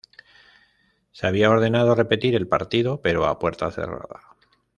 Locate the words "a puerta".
3.27-3.69